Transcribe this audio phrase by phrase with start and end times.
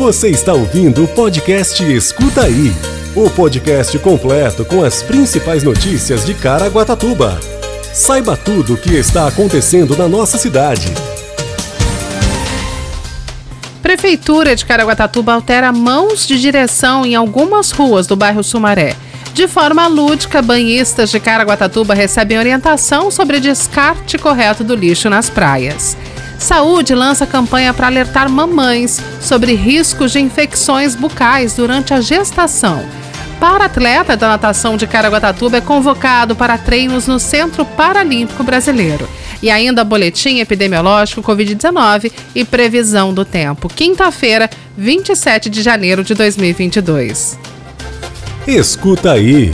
[0.00, 2.72] Você está ouvindo o podcast Escuta Aí
[3.14, 7.38] o podcast completo com as principais notícias de Caraguatatuba.
[7.92, 10.86] Saiba tudo o que está acontecendo na nossa cidade.
[13.82, 18.96] Prefeitura de Caraguatatuba altera mãos de direção em algumas ruas do bairro Sumaré.
[19.34, 25.94] De forma lúdica, banhistas de Caraguatatuba recebem orientação sobre descarte correto do lixo nas praias.
[26.40, 32.82] Saúde lança campanha para alertar mamães sobre riscos de infecções bucais durante a gestação.
[33.38, 39.08] Para-atleta da natação de Caraguatatuba é convocado para treinos no Centro Paralímpico Brasileiro.
[39.42, 43.68] E ainda boletim epidemiológico Covid-19 e previsão do tempo.
[43.68, 47.38] Quinta-feira, 27 de janeiro de 2022.
[48.46, 49.52] Escuta aí.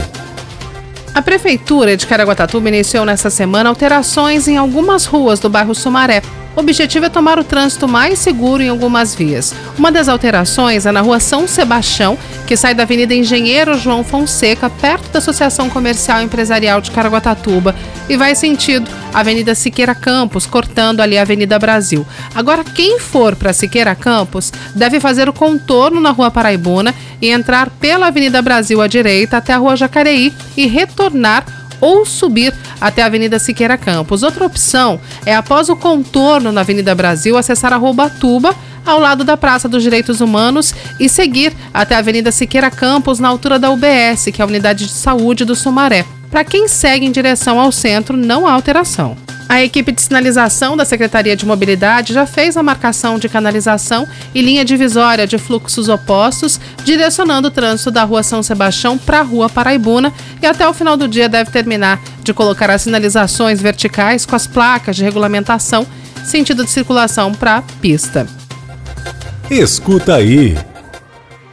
[1.13, 6.21] A Prefeitura de Caraguatatuba iniciou nesta semana alterações em algumas ruas do bairro Sumaré
[6.57, 9.53] o objetivo é tomar o trânsito mais seguro em algumas vias.
[9.77, 12.17] Uma das alterações é na rua São Sebastião,
[12.47, 17.75] que sai da Avenida Engenheiro João Fonseca, perto da Associação Comercial e Empresarial de Caraguatatuba,
[18.09, 22.03] e vai sentido Avenida Siqueira Campos, cortando ali a Avenida Brasil.
[22.33, 27.69] Agora, quem for para Siqueira Campos deve fazer o contorno na Rua Paraibuna e entrar
[27.69, 31.45] pela Avenida Brasil à direita até a Rua Jacareí e retornar
[31.79, 34.23] ou subir até a Avenida Siqueira Campos.
[34.23, 39.23] Outra opção é, após o contorno na Avenida Brasil, acessar a Rua Batuba, ao lado
[39.23, 43.69] da Praça dos Direitos Humanos, e seguir até a Avenida Siqueira Campos, na altura da
[43.69, 46.05] UBS, que é a Unidade de Saúde do Sumaré.
[46.31, 49.26] Para quem segue em direção ao centro, não há alteração.
[49.49, 54.41] A equipe de sinalização da Secretaria de Mobilidade já fez a marcação de canalização e
[54.41, 59.49] linha divisória de fluxos opostos, direcionando o trânsito da Rua São Sebastião para a Rua
[59.49, 64.35] Paraibuna e até o final do dia deve terminar de colocar as sinalizações verticais com
[64.35, 65.87] as placas de regulamentação,
[66.25, 68.27] sentido de circulação para pista.
[69.49, 70.57] Escuta aí.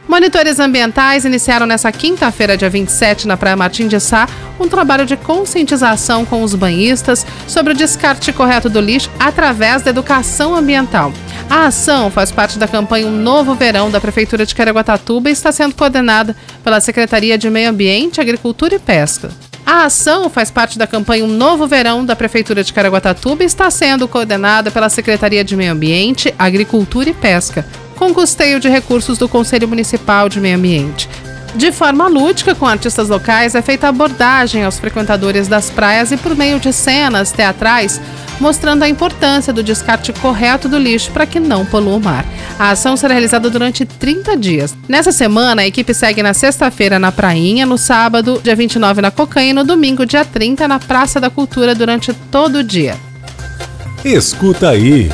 [0.07, 5.17] Monitores ambientais iniciaram nesta quinta-feira, dia 27, na Praia Martim de Sá, um trabalho de
[5.17, 11.11] conscientização com os banhistas sobre o descarte correto do lixo através da educação ambiental.
[11.49, 15.51] A ação faz parte da campanha Um Novo Verão da Prefeitura de Caraguatatuba e está
[15.51, 19.29] sendo coordenada pela Secretaria de Meio Ambiente, Agricultura e Pesca.
[19.65, 23.71] A ação faz parte da campanha Um Novo Verão da Prefeitura de Caraguatatuba e está
[23.71, 27.65] sendo coordenada pela Secretaria de Meio Ambiente, Agricultura e Pesca
[27.95, 31.09] com custeio de recursos do Conselho Municipal de Meio Ambiente.
[31.55, 36.35] De forma lúdica, com artistas locais, é feita abordagem aos frequentadores das praias e por
[36.35, 38.01] meio de cenas teatrais,
[38.41, 42.25] mostrando a importância do descarte correto do lixo para que não polua o mar.
[42.59, 44.75] A ação será realizada durante 30 dias.
[44.89, 49.45] Nessa semana, a equipe segue na sexta-feira na Prainha, no sábado, dia 29 na Cocaína
[49.45, 52.97] e no domingo, dia 30 na Praça da Cultura durante todo o dia.
[54.03, 55.09] Escuta aí.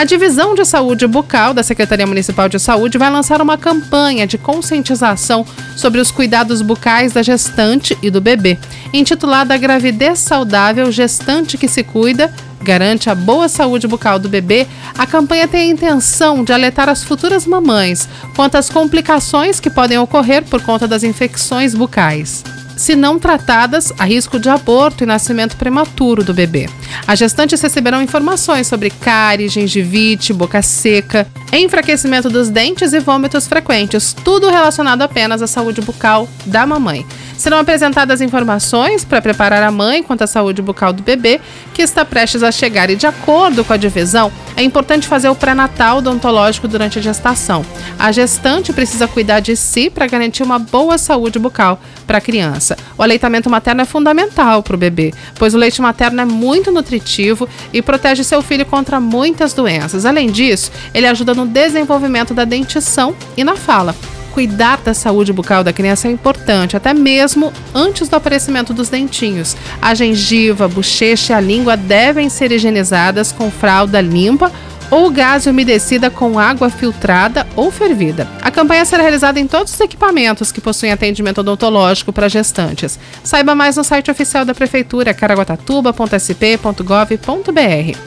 [0.00, 4.38] A Divisão de Saúde Bucal da Secretaria Municipal de Saúde vai lançar uma campanha de
[4.38, 5.44] conscientização
[5.76, 8.58] sobre os cuidados bucais da gestante e do bebê,
[8.94, 14.66] intitulada Gravidez Saudável Gestante que se Cuida garante a boa saúde bucal do bebê,
[14.96, 19.98] a campanha tem a intenção de alertar as futuras mamães quanto às complicações que podem
[19.98, 22.42] ocorrer por conta das infecções bucais
[22.80, 26.66] se não tratadas, há risco de aborto e nascimento prematuro do bebê.
[27.06, 34.14] As gestantes receberão informações sobre cárie, gengivite, boca seca, enfraquecimento dos dentes e vômitos frequentes,
[34.24, 37.04] tudo relacionado apenas à saúde bucal da mamãe.
[37.40, 41.40] Serão apresentadas informações para preparar a mãe quanto à saúde bucal do bebê,
[41.72, 45.34] que está prestes a chegar, e de acordo com a divisão, é importante fazer o
[45.34, 47.64] pré-natal odontológico durante a gestação.
[47.98, 52.76] A gestante precisa cuidar de si para garantir uma boa saúde bucal para a criança.
[52.98, 57.48] O aleitamento materno é fundamental para o bebê, pois o leite materno é muito nutritivo
[57.72, 60.04] e protege seu filho contra muitas doenças.
[60.04, 63.94] Além disso, ele ajuda no desenvolvimento da dentição e na fala
[64.30, 69.56] cuidar da saúde bucal da criança é importante, até mesmo antes do aparecimento dos dentinhos.
[69.80, 74.50] A gengiva, a bochecha e a língua devem ser higienizadas com fralda limpa
[74.90, 78.28] ou gás umedecida com água filtrada ou fervida.
[78.42, 82.98] A campanha será realizada em todos os equipamentos que possuem atendimento odontológico para gestantes.
[83.22, 87.98] Saiba mais no site oficial da Prefeitura, caraguatatuba.sp.gov.br.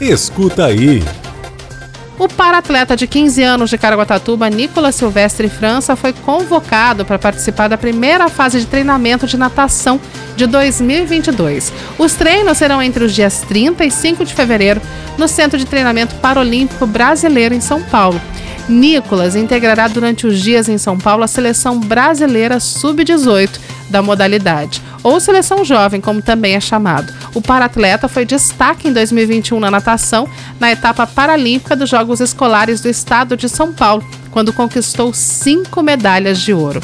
[0.00, 1.02] Escuta aí.
[2.18, 7.76] O para-atleta de 15 anos de Caraguatatuba, Nicolas Silvestre França, foi convocado para participar da
[7.76, 10.00] primeira fase de treinamento de natação
[10.34, 11.70] de 2022.
[11.98, 14.80] Os treinos serão entre os dias 30 e 5 de fevereiro
[15.18, 18.20] no Centro de Treinamento Paralímpico Brasileiro em São Paulo.
[18.66, 23.60] Nicolas integrará durante os dias em São Paulo a seleção brasileira sub-18
[23.90, 27.12] da modalidade, ou seleção jovem, como também é chamado.
[27.36, 30.26] O paratleta foi destaque em 2021 na natação,
[30.58, 36.40] na etapa paralímpica dos Jogos Escolares do Estado de São Paulo, quando conquistou cinco medalhas
[36.40, 36.80] de ouro.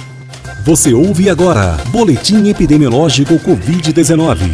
[0.63, 4.53] Você ouve agora Boletim Epidemiológico Covid-19.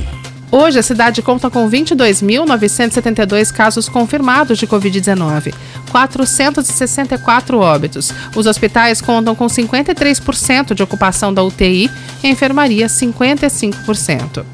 [0.52, 5.52] Hoje, a cidade conta com 22.972 casos confirmados de Covid-19,
[5.90, 8.12] 464 óbitos.
[8.36, 11.90] Os hospitais contam com 53% de ocupação da UTI
[12.22, 14.44] e a enfermaria 55%.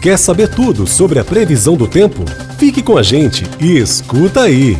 [0.00, 2.24] Quer saber tudo sobre a previsão do tempo?
[2.56, 4.78] Fique com a gente e escuta aí!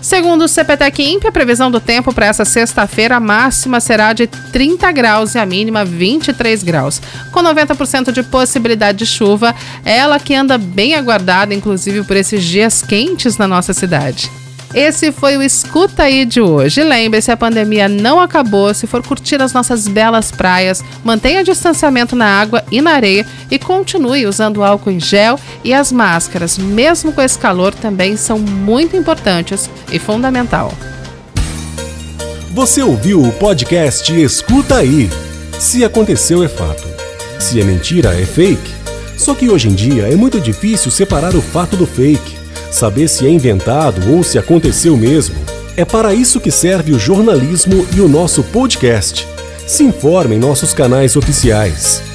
[0.00, 4.26] Segundo o CPTEC INPE, a previsão do tempo para essa sexta-feira, a máxima será de
[4.26, 7.00] 30 graus e a mínima 23 graus.
[7.32, 9.54] Com 90% de possibilidade de chuva,
[9.84, 14.30] ela que anda bem aguardada, inclusive por esses dias quentes na nossa cidade.
[14.74, 16.82] Esse foi o Escuta aí de hoje.
[16.82, 18.74] Lembre-se, a pandemia não acabou.
[18.74, 23.56] Se for curtir as nossas belas praias, mantenha distanciamento na água e na areia e
[23.56, 28.96] continue usando álcool em gel e as máscaras, mesmo com esse calor, também são muito
[28.96, 30.72] importantes e fundamental.
[32.50, 35.08] Você ouviu o podcast Escuta aí.
[35.56, 36.84] Se aconteceu é fato.
[37.38, 38.74] Se é mentira é fake.
[39.16, 42.43] Só que hoje em dia é muito difícil separar o fato do fake
[42.74, 45.36] saber se é inventado ou se aconteceu mesmo.
[45.76, 49.26] É para isso que serve o jornalismo e o nosso podcast.
[49.66, 52.13] Se informe em nossos canais oficiais.